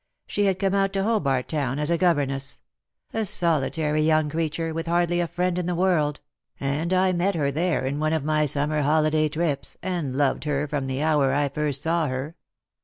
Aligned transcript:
She 0.25 0.45
had 0.45 0.57
come 0.57 0.73
out 0.73 0.93
to 0.93 1.03
Hobart 1.03 1.47
Town 1.47 1.77
as 1.77 1.91
a 1.91 1.97
governess; 1.99 2.59
a 3.13 3.23
solitary 3.23 4.01
young 4.01 4.31
creature, 4.31 4.73
with 4.73 4.87
hardly 4.87 5.19
a 5.19 5.27
friend 5.27 5.59
in 5.59 5.67
the 5.67 5.75
world; 5.75 6.21
and 6.59 6.91
I 6.91 7.11
met 7.13 7.35
her 7.35 7.51
there 7.51 7.85
in 7.85 7.99
one 7.99 8.11
of 8.11 8.23
my 8.23 8.47
summer 8.47 8.81
holiday 8.81 9.29
trips, 9.29 9.77
and 9.83 10.15
loved 10.17 10.45
her 10.45 10.67
from 10.67 10.87
the 10.87 11.03
hour 11.03 11.33
I 11.35 11.49
first 11.49 11.83
saw 11.83 12.07
her. 12.07 12.35